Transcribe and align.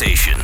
Station. 0.00 0.39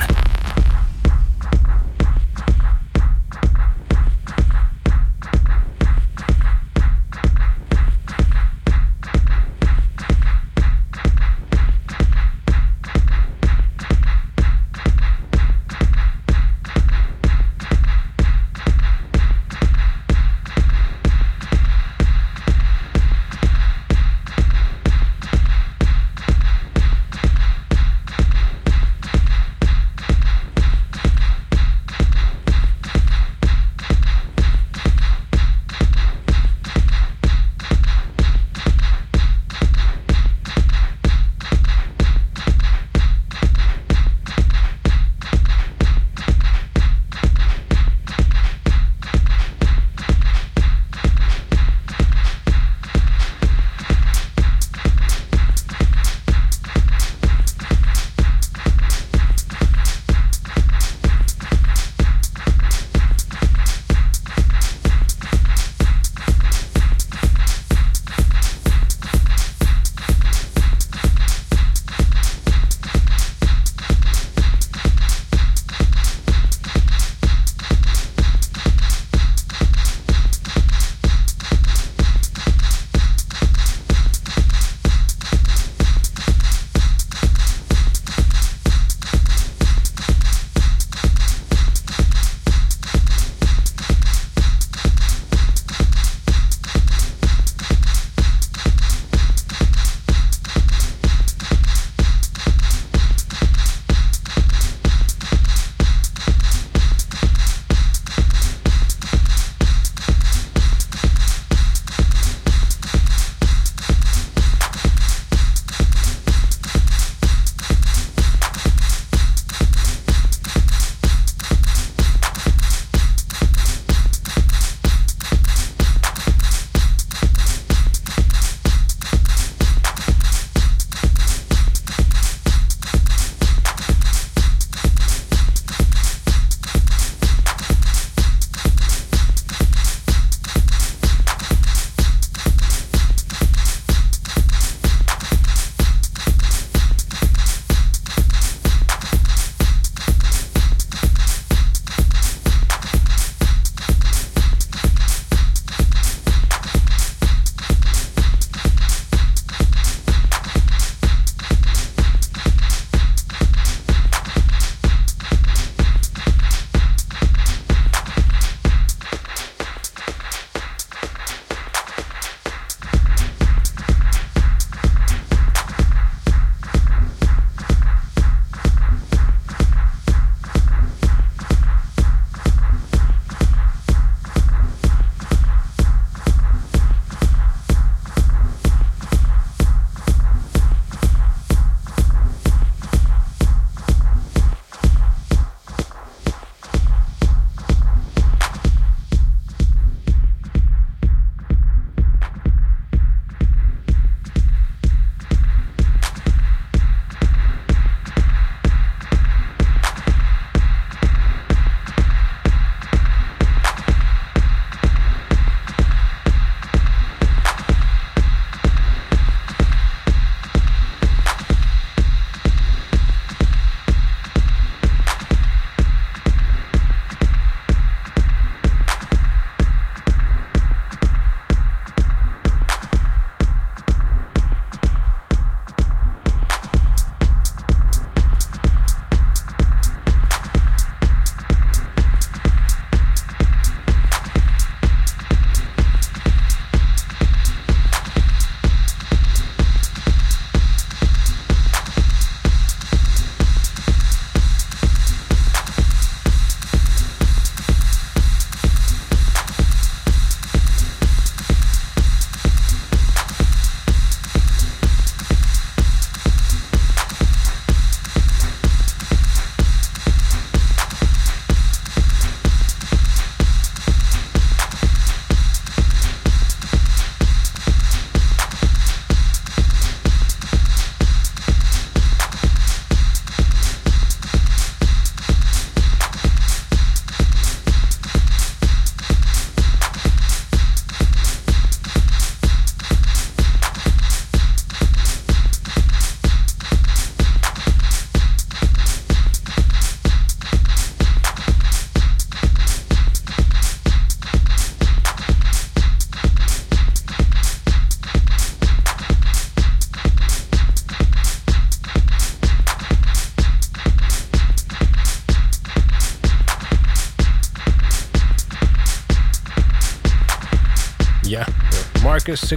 Marcus 322.26 322.50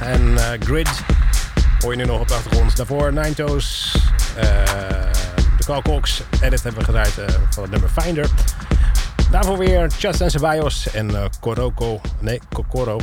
en 0.00 0.38
eh, 0.38 0.60
Grid 0.60 0.88
hoor 1.78 1.90
je 1.90 1.96
nu 1.96 2.04
nog 2.04 2.20
op 2.20 2.28
de 2.28 2.34
achtergrond. 2.34 2.76
Daarvoor 2.76 3.12
Nine 3.12 3.28
eh, 3.28 3.34
de 5.56 5.64
Calcox 5.64 6.22
en 6.40 6.50
dit 6.50 6.62
hebben 6.62 6.80
we 6.80 6.86
gedraaid 6.86 7.18
eh, 7.18 7.34
van 7.50 7.62
het 7.62 7.72
nummer 7.72 7.88
Finder. 7.88 8.30
Daarvoor 9.30 9.58
weer 9.58 9.86
Just 9.98 10.20
en 10.20 10.30
Ceballos 10.30 10.90
en 10.90 11.30
Coroco, 11.40 12.00
nee, 12.18 12.40
Kokoro. 12.52 13.00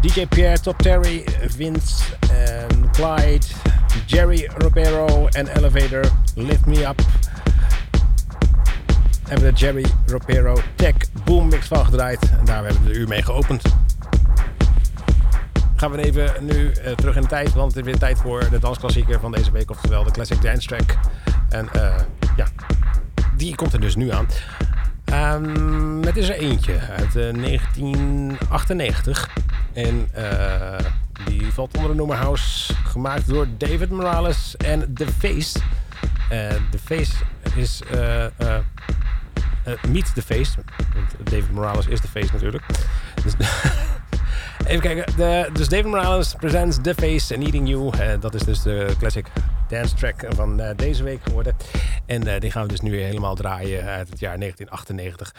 DJ 0.00 0.26
Pierre, 0.26 0.60
Top 0.60 0.78
Terry, 0.78 1.24
Vince 1.40 2.02
en 2.30 2.90
Clyde, 2.92 3.46
Jerry 4.06 4.50
Roberto 4.56 5.26
en 5.26 5.46
Elevator, 5.56 6.04
Lift 6.34 6.66
Me 6.66 6.86
Up. 6.86 7.00
Hebben 9.22 9.46
we 9.46 9.52
de 9.52 9.58
Jerry 9.58 9.86
Roberto 10.06 10.62
Tech 10.74 10.94
Boom 11.24 11.48
Mix 11.48 11.66
van 11.66 11.84
gedraaid. 11.84 12.30
En 12.38 12.44
daar 12.44 12.64
hebben 12.64 12.82
we 12.82 12.92
de 12.92 12.98
uur 12.98 13.08
mee 13.08 13.22
geopend. 13.22 13.83
Gaan 15.76 15.90
we 15.90 16.02
even 16.02 16.44
nu 16.44 16.54
uh, 16.54 16.92
terug 16.92 17.16
in 17.16 17.22
de 17.22 17.28
tijd, 17.28 17.52
want 17.52 17.74
het 17.74 17.84
is 17.86 17.90
weer 17.90 18.00
tijd 18.00 18.18
voor 18.18 18.50
de 18.50 18.58
dansklassieker 18.58 19.20
van 19.20 19.32
deze 19.32 19.50
week, 19.50 19.70
oftewel 19.70 20.04
de 20.04 20.10
Classic 20.10 20.42
Dance 20.42 20.68
Track. 20.68 20.98
En 21.48 21.68
uh, 21.76 21.94
ja, 22.36 22.46
die 23.36 23.54
komt 23.54 23.72
er 23.72 23.80
dus 23.80 23.96
nu 23.96 24.10
aan. 24.10 24.26
Um, 25.34 26.02
het 26.02 26.16
is 26.16 26.28
er 26.28 26.34
eentje 26.34 26.80
uit 26.80 27.14
uh, 27.16 27.32
1998. 27.32 29.30
En 29.72 30.08
die 31.24 31.52
valt 31.52 31.76
onder 31.76 31.90
de 31.90 31.96
noemer 31.96 32.16
House, 32.16 32.74
gemaakt 32.84 33.28
door 33.28 33.46
David 33.58 33.90
Morales 33.90 34.56
en 34.56 34.94
The 34.94 35.06
Face. 35.06 35.58
The 36.70 36.78
Face 36.84 37.14
is 37.54 37.82
Meet 39.88 40.14
The 40.14 40.22
Face. 40.22 40.58
David 41.22 41.50
Morales 41.50 41.86
is 41.86 42.00
The 42.00 42.08
Face 42.08 42.32
natuurlijk. 42.32 42.64
Dus, 43.22 43.34
even 44.66 44.80
kijken. 44.80 45.16
De, 45.16 45.50
dus 45.52 45.68
David 45.68 45.86
Morales 45.86 46.34
presents 46.34 46.78
The 46.82 46.94
Face 46.94 47.34
and 47.34 47.44
Eating 47.44 47.68
You. 47.68 47.90
Uh, 47.96 48.20
dat 48.20 48.34
is 48.34 48.42
dus 48.42 48.62
de 48.62 48.94
classic 48.98 49.26
dance 49.68 49.94
track 49.94 50.24
van 50.28 50.60
uh, 50.60 50.68
deze 50.76 51.02
week 51.02 51.20
geworden. 51.22 51.56
En 52.06 52.26
uh, 52.26 52.34
die 52.38 52.50
gaan 52.50 52.62
we 52.62 52.68
dus 52.68 52.80
nu 52.80 53.00
helemaal 53.00 53.34
draaien 53.34 53.84
uit 53.84 54.08
het 54.08 54.20
jaar 54.20 54.38
1998. 54.38 55.34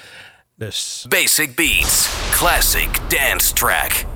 Dus... 0.55 1.05
Basic 1.09 1.55
Beats. 1.55 2.09
Classic 2.31 2.89
dance 3.09 3.53
track. 3.53 4.14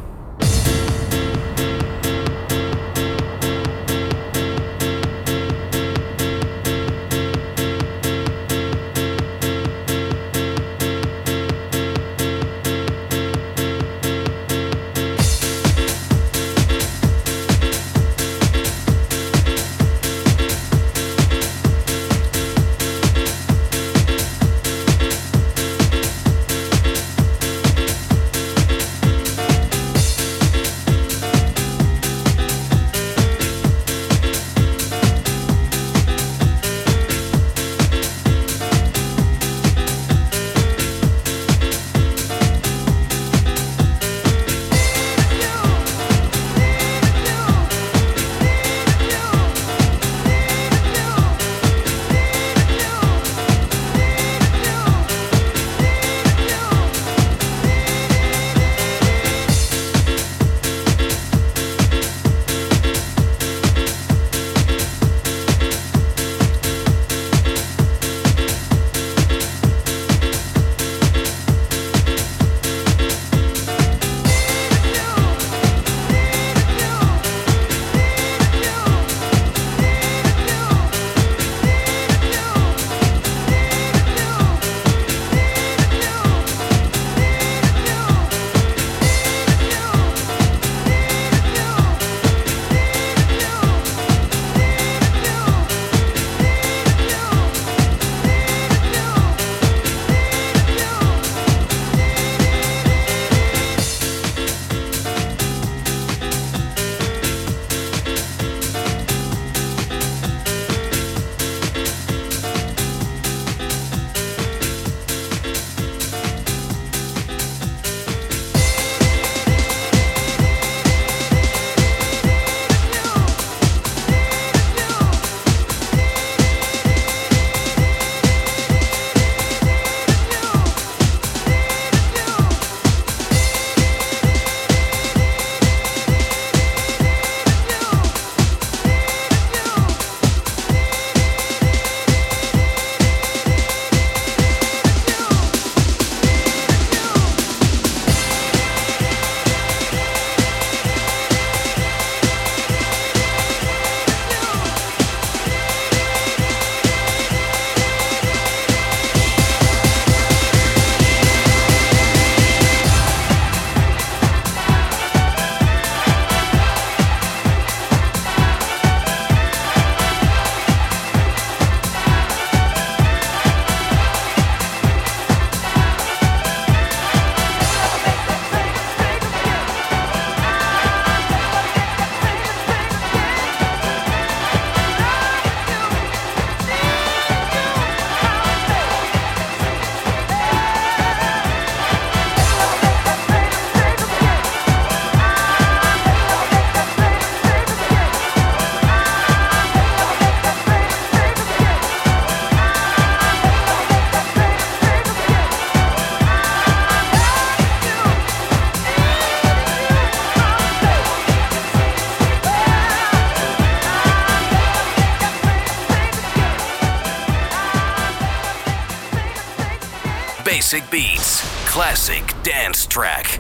track. 223.00 223.40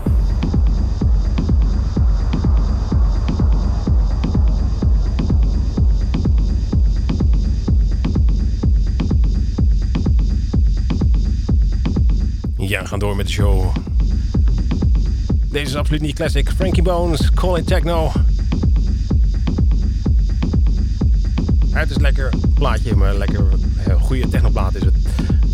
Ja, 12.57 12.81
we 12.81 12.87
gaan 12.87 12.99
door 12.99 13.15
met 13.15 13.25
de 13.25 13.31
show. 13.31 13.75
Deze 15.51 15.65
is 15.65 15.75
absoluut 15.75 16.01
niet 16.01 16.15
classic. 16.15 16.49
Frankie 16.49 16.83
Bones, 16.83 17.31
Call 17.31 17.57
It 17.57 17.67
Techno. 17.67 18.11
Het 21.71 21.89
is 21.89 21.97
lekker 21.97 22.33
plaatje, 22.53 22.95
maar 22.95 23.15
lekker 23.15 23.45
eh, 23.85 24.01
goede 24.01 24.29
technoplaat 24.29 24.75
is 24.75 24.83
het. 24.83 24.95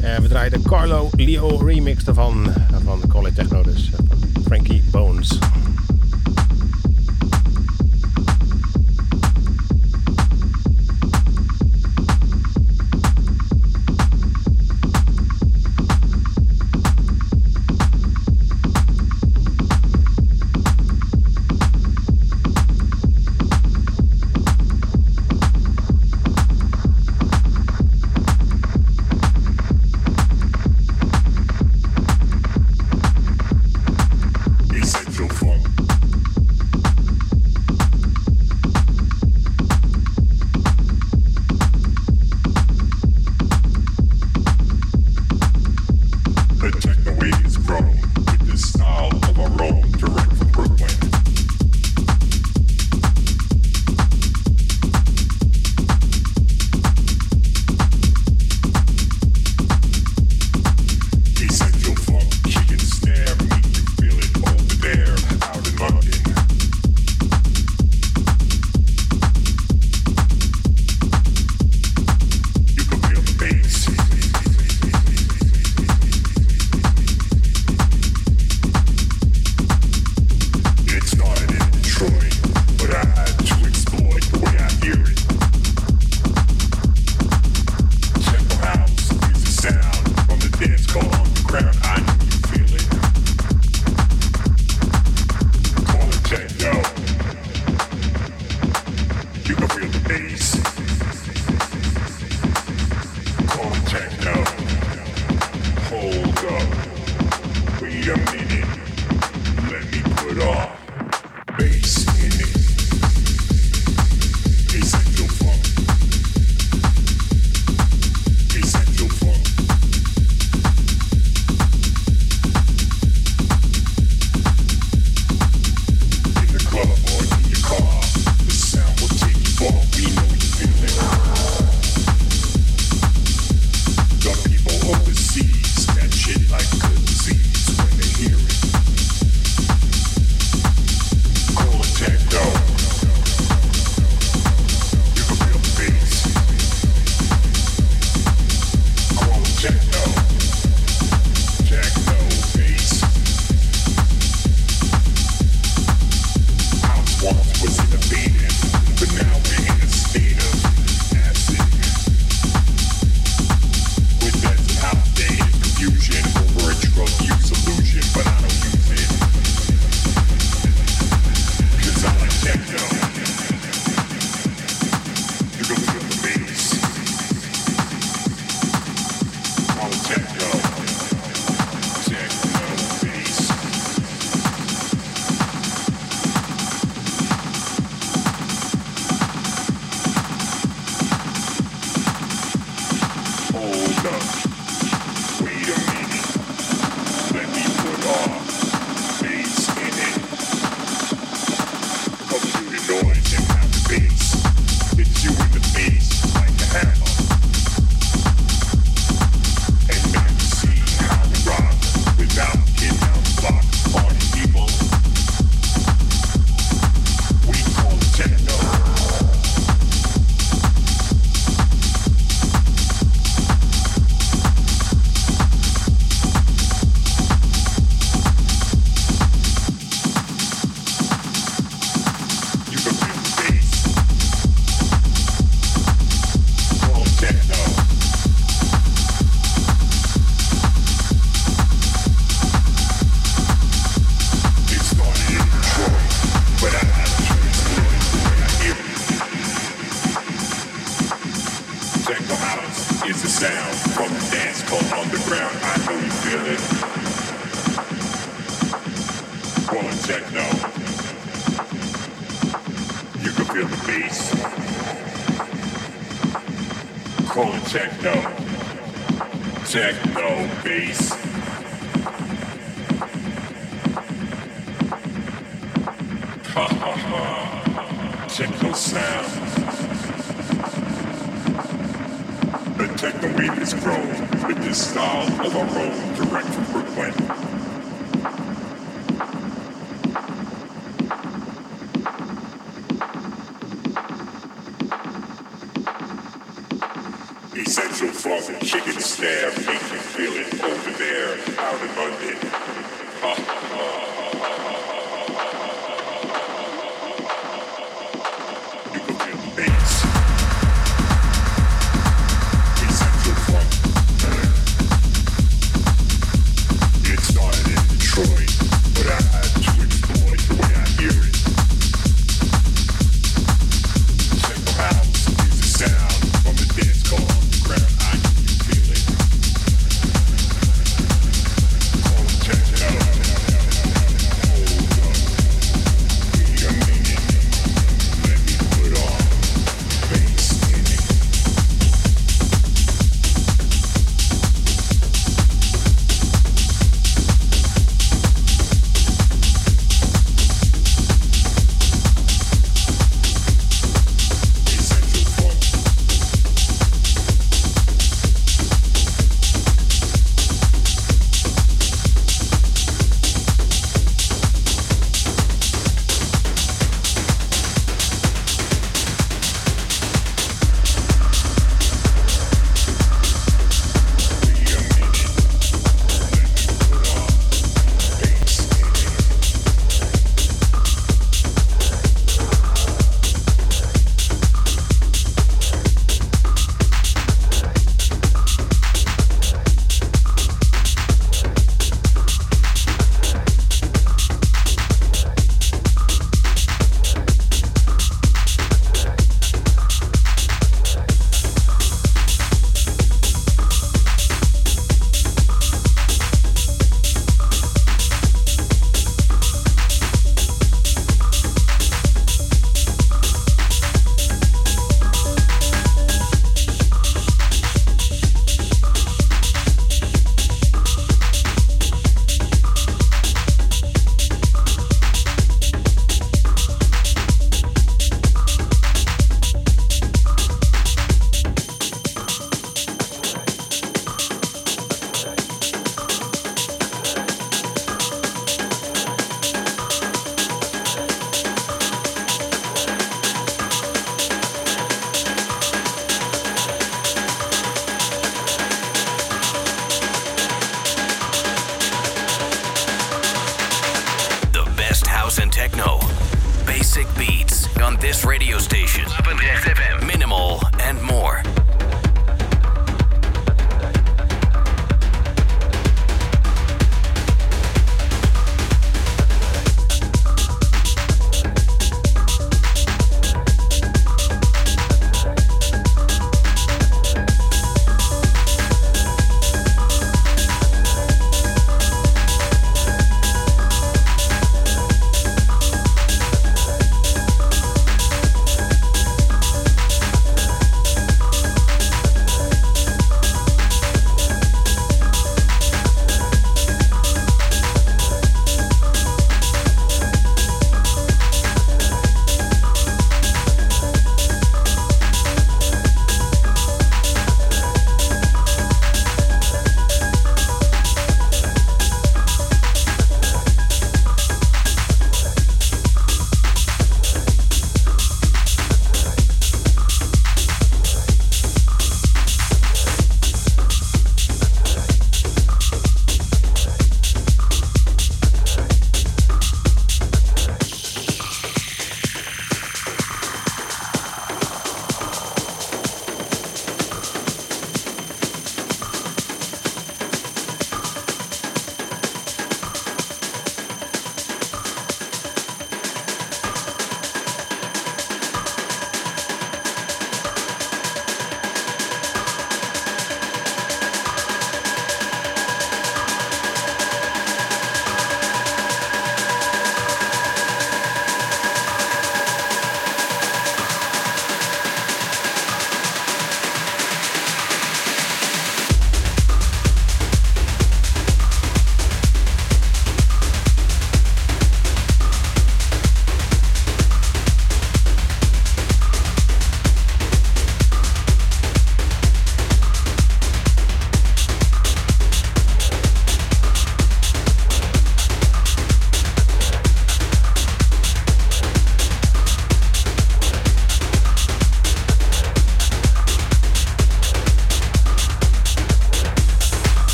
Eh, 0.00 0.16
we 0.16 0.28
draaien 0.28 0.52
de 0.52 0.62
Carlo 0.62 1.08
Leo 1.12 1.56
remix 1.56 2.04
ervan. 2.04 2.52
Techno, 3.34 3.62
dus 3.62 3.90
Frankie 4.44 4.82
Bones. 4.90 5.38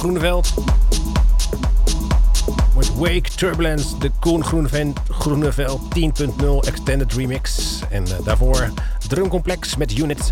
Groeneveld. 0.00 0.54
Wordt 2.72 2.94
Wake 2.94 3.30
Turbulence, 3.36 3.98
de 3.98 4.10
Koen 4.20 4.44
Groeneveld, 4.44 5.00
Groeneveld 5.08 5.80
10.0 5.98 6.68
Extended 6.68 7.12
Remix. 7.12 7.78
En 7.90 8.06
uh, 8.06 8.12
daarvoor 8.24 8.70
Drumcomplex 9.08 9.76
met 9.76 9.98
Unit. 9.98 10.30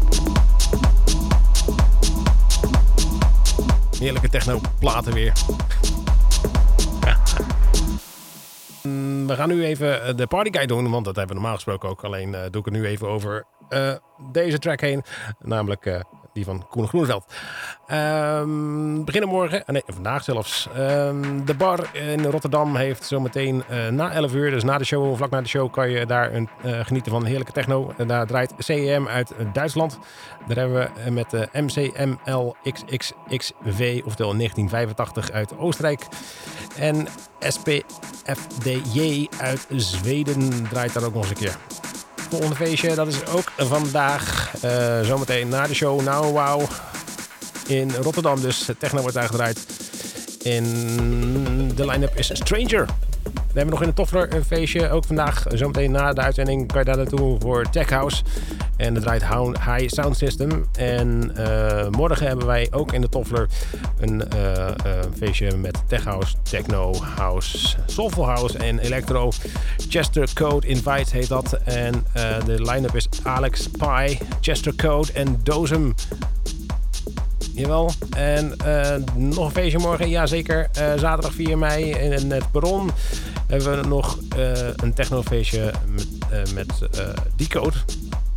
Heerlijke 3.99 4.29
techno 4.29 4.61
platen 4.79 5.13
weer. 5.13 5.33
we 9.27 9.35
gaan 9.35 9.49
nu 9.49 9.65
even 9.65 10.17
de 10.17 10.27
partyguide 10.27 10.75
doen, 10.75 10.91
want 10.91 11.05
dat 11.05 11.17
hebben 11.17 11.37
we 11.37 11.41
normaal 11.41 11.57
gesproken 11.57 11.89
ook. 11.89 12.05
Alleen 12.05 12.29
uh, 12.29 12.41
doe 12.51 12.61
ik 12.61 12.67
er 12.67 12.73
nu 12.73 12.87
even 12.87 13.09
over 13.09 13.45
deze 14.33 14.59
track 14.59 14.81
heen. 14.81 15.03
Namelijk 15.39 16.05
die 16.39 16.45
van 16.45 16.67
Koen 16.69 16.89
Groeneveld. 16.89 17.25
Um, 17.93 19.05
beginnen 19.05 19.31
morgen, 19.31 19.63
nee, 19.67 19.83
vandaag 19.87 20.25
zelfs. 20.25 20.69
Um, 20.79 21.45
de 21.45 21.55
bar 21.55 21.91
in 21.93 22.25
Rotterdam 22.25 22.77
heeft 22.77 23.05
zometeen 23.05 23.63
uh, 23.71 23.89
na 23.89 24.13
11 24.13 24.35
uur, 24.35 24.51
dus 24.51 24.65
na 24.65 24.79
de 24.79 24.85
show, 24.85 25.17
vlak 25.17 25.31
na 25.31 25.41
de 25.41 25.49
show, 25.49 25.73
kan 25.73 25.91
je 25.91 26.07
daar 26.07 26.35
een, 26.35 26.49
uh, 26.65 26.81
genieten 26.85 27.13
van 27.13 27.25
heerlijke 27.25 27.53
techno. 27.53 27.93
En 27.97 28.07
daar 28.07 28.27
draait 28.27 28.53
CEM 28.59 29.09
uit 29.09 29.33
Duitsland. 29.53 29.99
Daar 30.47 30.57
hebben 30.57 30.91
we 31.05 31.11
met 31.11 31.31
de 31.31 31.49
MCMLXXXV, 31.53 32.13
oftewel 34.05 34.37
1985 34.37 35.31
uit 35.31 35.59
Oostenrijk. 35.59 36.07
En 36.79 37.07
SPFDJ 37.41 39.29
uit 39.41 39.67
Zweden 39.77 40.69
draait 40.69 40.95
daar 40.95 41.05
ook 41.05 41.15
nog 41.15 41.23
eens 41.23 41.31
een 41.31 41.37
keer 41.37 41.57
volgende 42.31 42.57
feestje, 42.57 42.95
dat 42.95 43.07
is 43.07 43.27
ook 43.27 43.53
vandaag. 43.57 44.55
Zometeen 45.03 45.49
na 45.49 45.67
de 45.67 45.75
show 45.75 46.01
Now 46.01 46.31
Wow 46.31 46.63
in 47.69 47.91
Rotterdam. 48.03 48.41
Dus 48.41 48.69
techno 48.79 49.01
wordt 49.01 49.17
uitgedraaid. 49.17 49.67
In 50.43 50.65
de 51.75 51.87
line-up 51.87 52.17
is 52.17 52.31
Stranger. 52.33 52.87
We 53.33 53.65
hebben 53.65 53.75
nog 53.75 53.83
in 53.83 53.89
de 53.89 53.95
Toffler 53.95 54.35
een 54.35 54.45
feestje. 54.45 54.91
Ook 54.91 55.05
vandaag, 55.05 55.45
zometeen 55.49 55.91
na 55.91 56.13
de 56.13 56.21
uitzending, 56.21 56.67
kan 56.67 56.79
je 56.79 56.85
daar 56.85 56.97
naartoe 56.97 57.41
voor 57.41 57.71
Tech 57.71 57.91
House. 57.91 58.23
En 58.77 58.95
dat 58.95 59.03
draait 59.03 59.25
High 59.65 59.85
Sound 59.87 60.17
System. 60.17 60.67
En 60.73 61.33
uh, 61.37 61.89
morgen 61.89 62.27
hebben 62.27 62.47
wij 62.47 62.69
ook 62.71 62.93
in 62.93 63.01
de 63.01 63.09
Toffler 63.09 63.49
een 63.99 64.23
uh, 64.37 64.69
feestje 65.17 65.57
met 65.57 65.79
Tech 65.87 66.05
House, 66.05 66.35
Techno 66.43 66.95
House, 67.17 67.77
Soulful 67.87 68.27
House 68.27 68.59
en 68.59 68.79
Electro. 68.79 69.31
Chester 69.89 70.29
Code 70.35 70.67
Invites 70.67 71.13
heet 71.13 71.29
dat. 71.29 71.53
En 71.65 72.07
de 72.45 72.63
line-up 72.63 72.97
is 72.97 73.09
Alex 73.23 73.69
Pie, 73.69 74.19
Chester 74.41 74.75
Code 74.75 75.13
en 75.13 75.41
Dozem. 75.43 75.95
Jawel. 77.59 77.91
En 78.17 78.57
nog 79.15 79.45
een 79.45 79.51
feestje 79.51 79.79
morgen. 79.79 80.09
Jazeker. 80.09 80.69
zaterdag 80.73 81.33
4 81.33 81.59
mei 81.59 81.91
in 81.91 82.31
het 82.31 82.51
Perron 82.51 82.91
hebben 83.47 83.81
we 83.81 83.89
nog 83.89 84.19
een 84.77 84.95
technofeestje 84.95 85.73
met, 85.87 86.55
met 86.55 86.89
Decode 87.37 87.77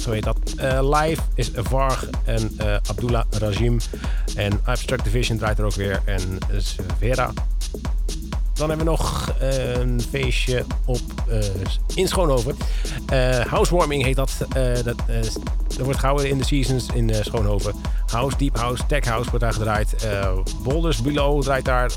zo 0.02 0.12
heet 0.12 0.24
dat. 0.24 0.38
Uh, 0.60 1.00
live 1.00 1.22
is 1.36 1.52
Varg 1.54 2.10
en 2.26 2.52
uh, 2.62 2.74
Abdullah 2.74 3.26
Rajim. 3.30 3.80
En 4.36 4.60
Abstract 4.64 5.04
Division 5.04 5.38
draait 5.38 5.60
er 5.60 5.66
ook 5.66 5.74
weer. 5.74 6.02
En 6.06 6.38
Vera. 6.98 7.34
Dan 8.54 8.70
hebben 8.70 8.86
we 8.86 8.92
nog 8.92 9.34
uh, 9.42 9.74
een 9.74 10.02
feestje 10.10 10.66
op 10.86 11.02
in 11.96 12.08
Schoonhoven. 12.08 12.58
housewarming 13.48 14.04
heet 14.04 14.16
dat. 14.16 14.32
dat, 14.84 14.98
dat 15.68 15.78
wordt 15.78 16.00
gehouden 16.00 16.30
in 16.30 16.38
de 16.38 16.46
seasons 16.46 16.88
in 16.94 17.16
Schoonhoven. 17.22 17.76
House, 18.06 18.38
Deep 18.38 18.58
House, 18.58 18.86
Tech 18.86 19.06
House 19.06 19.30
wordt 19.30 19.46
daar 19.46 19.54
gedraaid. 19.54 20.08
Boulders 20.64 21.02
Below 21.02 21.42
draait 21.42 21.66
daar. 21.66 21.92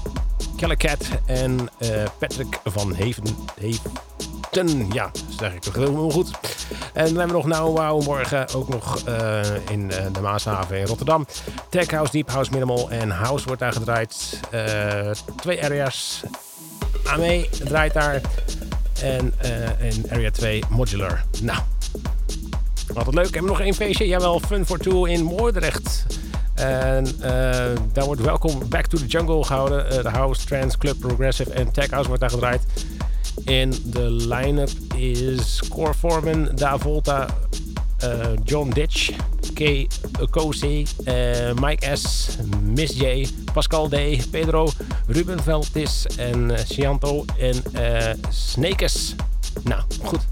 Kellecat 0.56 1.08
en 1.26 1.68
Patrick 2.18 2.60
van 2.64 2.94
Heven. 2.94 3.24
Heven 3.60 3.90
ja, 4.92 5.10
zeg 5.38 5.52
ik 5.52 5.64
helemaal 5.72 6.10
goed. 6.10 6.30
En 6.92 7.04
dan 7.04 7.16
hebben 7.16 7.26
we 7.26 7.32
nog 7.32 7.46
Nou 7.46 7.72
Wow 7.72 8.02
morgen 8.02 8.54
ook 8.54 8.68
nog 8.68 9.02
uh, 9.08 9.40
in 9.70 9.80
uh, 9.80 9.96
de 10.12 10.20
Maashaven 10.20 10.78
in 10.78 10.86
Rotterdam. 10.86 11.26
Tech 11.68 11.90
House, 11.90 12.12
Deep 12.12 12.30
House, 12.30 12.50
Minimal 12.50 12.90
en 12.90 13.10
House 13.10 13.46
wordt 13.46 13.60
daar 13.60 13.72
gedraaid. 13.72 14.40
Uh, 14.52 15.10
twee 15.36 15.64
areas. 15.64 16.22
AME 17.04 17.48
draait 17.64 17.92
daar. 17.92 18.20
En 19.02 19.34
in 19.78 20.04
Area 20.10 20.30
2 20.30 20.62
Modular. 20.68 21.24
Nou, 21.42 21.58
altijd 22.94 23.14
leuk. 23.14 23.24
Hebben 23.24 23.42
we 23.42 23.48
nog 23.48 23.60
één 23.60 23.74
feestje? 23.74 24.06
Jawel, 24.06 24.40
Fun 24.40 24.66
for 24.66 24.78
Two 24.78 25.04
in 25.04 25.22
Moordrecht. 25.22 26.06
En 26.54 27.06
uh, 27.06 27.24
daar 27.92 28.04
wordt 28.04 28.20
welkom 28.20 28.68
Back 28.68 28.86
to 28.86 28.98
the 28.98 29.06
Jungle 29.06 29.44
gehouden. 29.44 29.86
Uh, 29.92 30.02
de 30.02 30.08
House, 30.08 30.46
Trans, 30.46 30.78
Club, 30.78 30.98
Progressive 30.98 31.50
en 31.50 31.72
Tech 31.72 31.90
House 31.90 32.06
wordt 32.06 32.20
daar 32.20 32.30
gedraaid. 32.30 32.62
In 33.44 33.74
de 33.84 34.10
line-up 34.10 34.70
is 34.96 35.62
Core 35.68 35.94
Foreman, 35.94 36.48
Da 36.54 36.78
Volta, 36.78 37.26
uh, 38.02 38.26
John 38.44 38.70
Ditch, 38.70 39.10
K. 39.54 39.86
Okosi, 40.20 40.86
uh, 41.04 41.52
Mike 41.60 41.96
S, 41.96 42.28
Miss 42.62 42.96
J, 42.96 43.26
Pascal 43.52 43.88
D, 43.88 43.94
Pedro, 44.30 44.68
Ruben 45.06 45.42
Veldis 45.42 46.06
en 46.16 46.50
uh, 46.50 46.56
Cianto 46.64 47.24
en 47.38 47.62
Snakes. 48.28 49.14
Nou, 49.62 49.82
goed. 50.02 50.26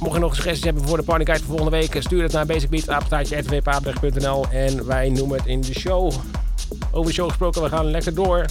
Mocht 0.00 0.14
je 0.14 0.20
nog 0.20 0.34
suggesties 0.34 0.64
hebben 0.64 0.84
voor 0.84 0.96
de 0.96 1.02
partyguide 1.02 1.44
voor 1.44 1.56
volgende 1.56 1.78
week, 1.78 2.02
stuur 2.02 2.22
het 2.22 2.32
naar 2.32 2.46
basicbeat.rtvpaapweg.nl 2.46 4.46
en 4.50 4.86
wij 4.86 5.08
noemen 5.08 5.38
het 5.38 5.46
in 5.46 5.60
de 5.60 5.78
show. 5.78 6.12
Over 6.90 7.10
de 7.10 7.12
show 7.12 7.28
gesproken, 7.28 7.62
we 7.62 7.68
gaan 7.68 7.90
lekker 7.90 8.14
door 8.14 8.46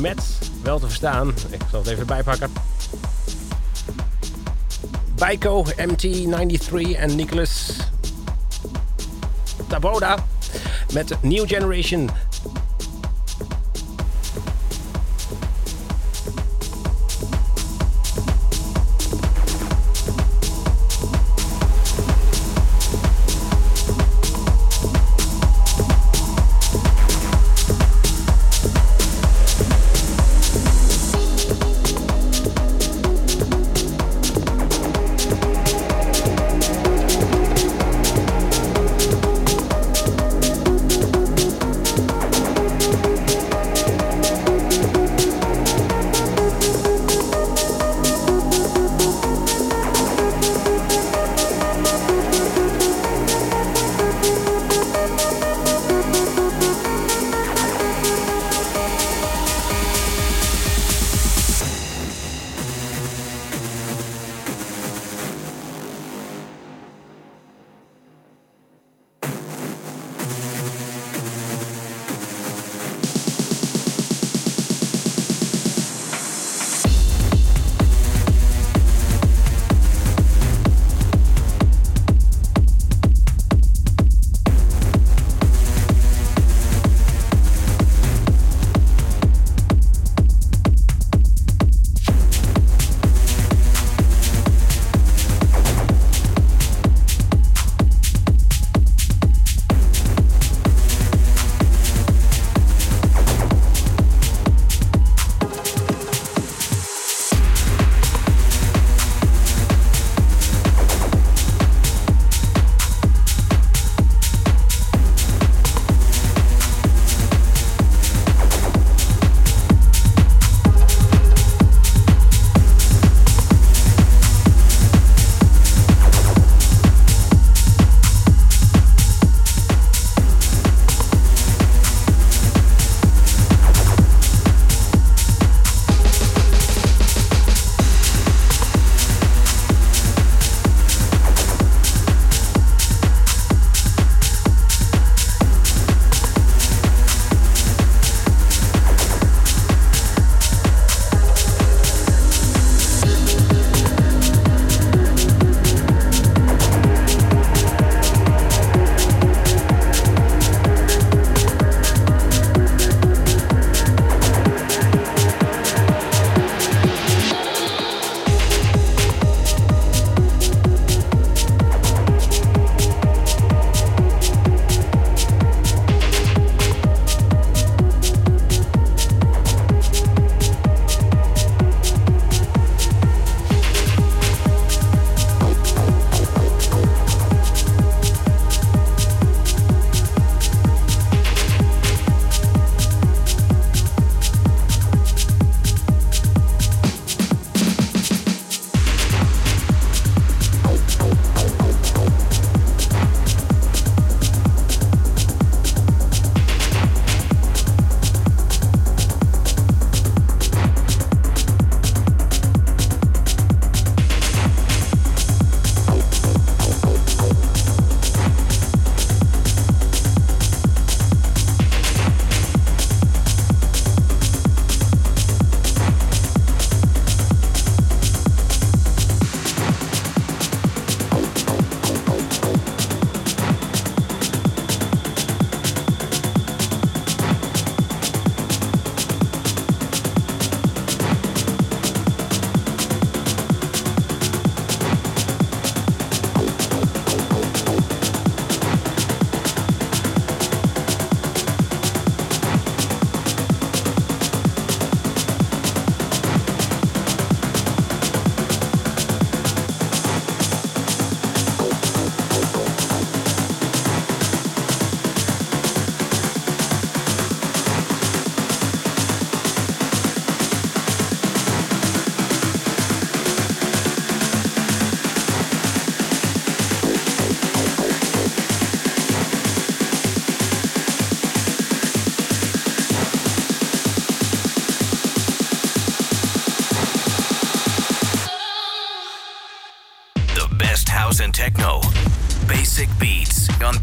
met, 0.00 0.38
wel 0.62 0.78
te 0.78 0.86
verstaan, 0.86 1.28
ik 1.28 1.62
zal 1.70 1.80
het 1.80 1.88
even 1.88 2.06
bijpakken. 2.06 2.71
Baiko, 5.22 5.64
MT93 5.78 6.96
en 6.98 7.16
Nicholas 7.16 7.76
Taboda 9.68 10.24
met 10.92 11.16
New 11.22 11.46
Generation 11.46 12.10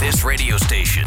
This 0.09 0.23
radio 0.23 0.57
station. 0.57 1.05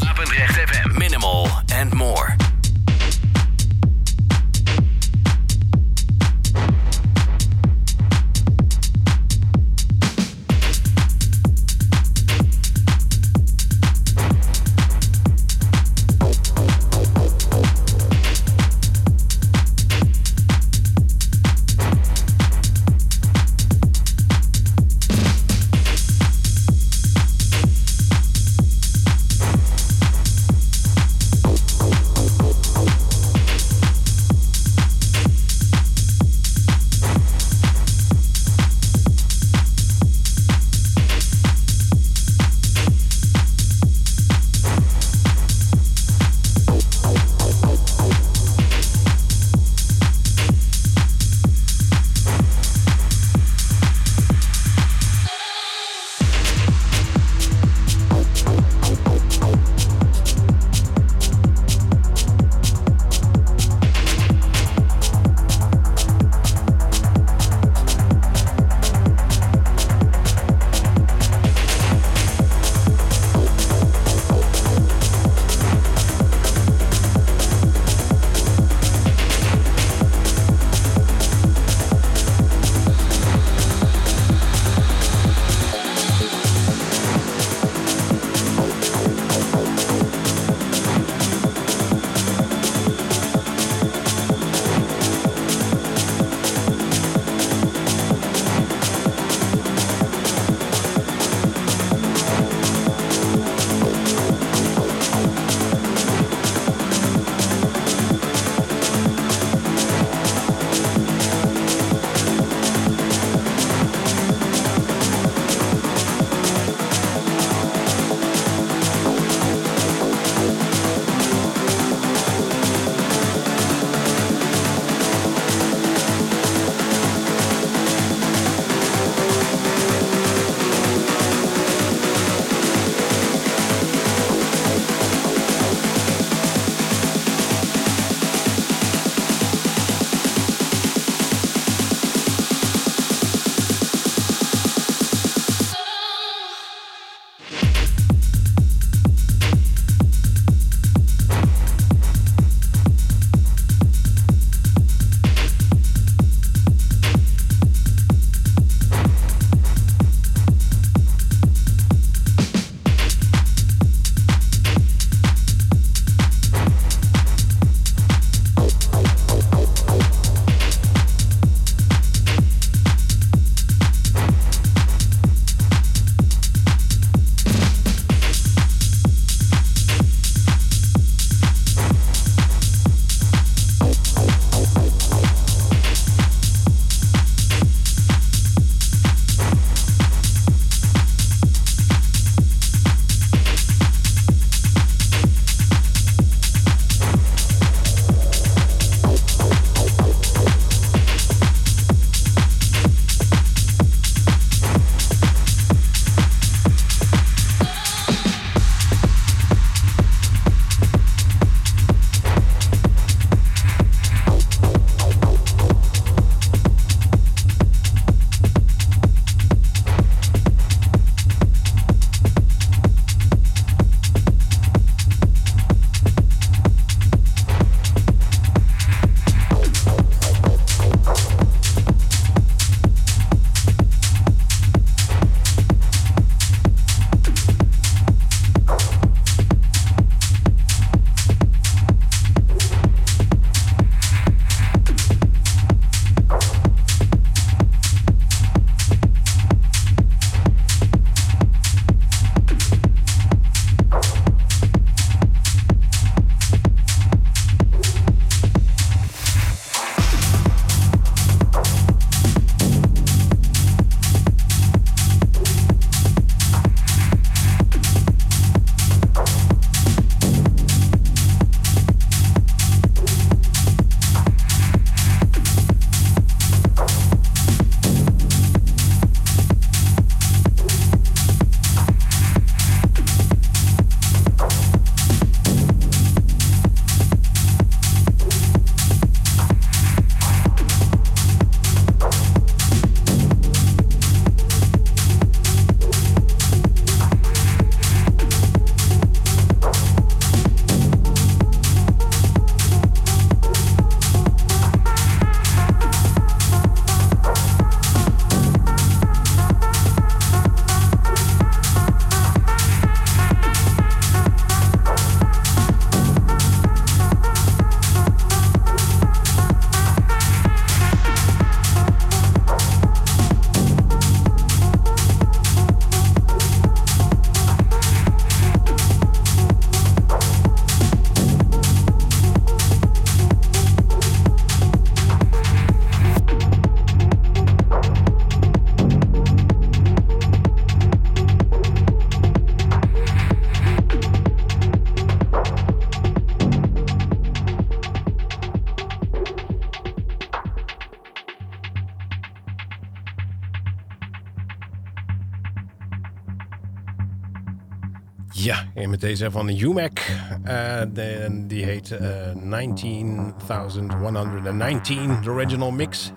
En 358.83 358.91
met 358.91 359.01
deze 359.01 359.31
van 359.31 359.49
UMAC. 359.49 360.01
Uh, 360.45 360.81
de, 360.93 361.43
die 361.47 361.65
heet 361.65 361.91
uh, 361.91 361.99
19119, 362.43 365.23
de 365.23 365.31
original 365.31 365.71
mix. 365.71 366.13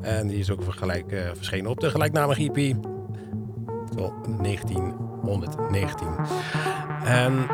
En 0.00 0.26
die 0.26 0.38
is 0.38 0.50
ook 0.50 0.62
gelijk, 0.68 1.12
uh, 1.12 1.20
verschenen 1.34 1.70
op 1.70 1.80
de 1.80 1.90
gelijknamige 1.90 2.50
EP. 2.52 2.76
Wel 3.94 4.12
1919. 4.42 6.06
En 7.04 7.32
um, 7.32 7.48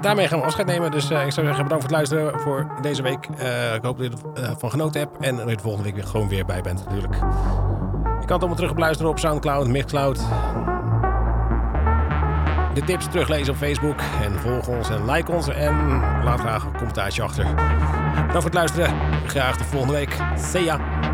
daarmee 0.00 0.28
gaan 0.28 0.38
we 0.38 0.44
afscheid 0.44 0.66
nemen. 0.66 0.90
Dus 0.90 1.04
ik 1.04 1.10
zou 1.10 1.46
zeggen 1.46 1.64
bedankt 1.64 1.68
voor 1.68 1.82
het 1.82 1.90
luisteren 1.90 2.40
voor 2.40 2.66
deze 2.80 3.02
week. 3.02 3.26
Ik 3.74 3.82
hoop 3.82 3.98
dat 3.98 4.06
je 4.06 4.12
ervan 4.42 4.70
genoten 4.70 5.00
hebt. 5.00 5.16
En 5.20 5.36
dat 5.36 5.48
je 5.48 5.56
de 5.56 5.62
volgende 5.62 5.86
week 5.86 5.94
weer 5.94 6.06
gewoon 6.06 6.28
weer 6.28 6.44
bij 6.44 6.60
bent 6.60 6.84
natuurlijk. 6.84 7.14
Je 7.14 7.20
kan 8.04 8.20
het 8.20 8.30
allemaal 8.30 8.54
terug 8.54 8.76
luisteren 8.76 9.10
op 9.10 9.18
Soundcloud, 9.18 9.68
Mixcloud. 9.68 10.20
De 12.78 12.84
tips 12.84 13.08
teruglezen 13.10 13.52
op 13.52 13.58
Facebook. 13.58 14.00
En 14.22 14.38
volg 14.38 14.68
ons 14.68 14.90
en 14.90 15.10
like 15.10 15.32
ons. 15.32 15.48
En 15.48 16.00
laat 16.24 16.40
graag 16.40 16.64
een 16.64 16.76
commentaartje 16.76 17.22
achter. 17.22 17.44
Bedankt 17.44 18.32
voor 18.32 18.42
het 18.42 18.54
luisteren. 18.54 18.94
Graag 19.26 19.56
de 19.56 19.64
volgende 19.64 19.94
week. 19.94 20.16
See 20.36 20.64
ya. 20.64 21.07